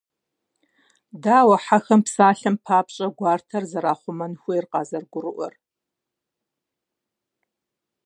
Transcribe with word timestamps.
Дауэ 1.23 1.57
хьэхэм, 1.63 2.01
псалъэм 2.05 2.55
папщӀэ, 2.65 3.07
гуартэр 3.17 3.63
зэрахъумэн 3.71 4.33
хуейр 4.41 4.65
къазэрыгурыӀуэр? 4.71 5.53